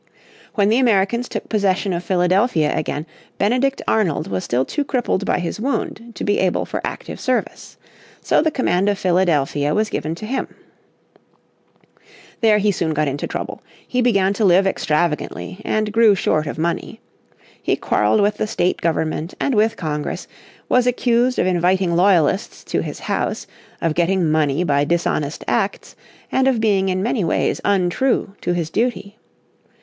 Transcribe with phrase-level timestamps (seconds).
[0.55, 3.05] When the Americans took possession of Philadelphia again
[3.37, 7.77] Benedict Arnold was still too crippled by his wound to be able for active service.
[8.19, 10.55] So the command of Philadelphia was given to him.
[12.39, 13.61] There he soon got into trouble.
[13.87, 16.99] He began to live extravagantly, and grew short of money.
[17.61, 20.27] He quarreled with the state government, and with Congress,
[20.67, 23.45] was accused of inviting loyalists to his house,
[23.83, 25.95] of getting money by dishonest acts,
[26.31, 29.19] and of being in many ways untrue to his duty.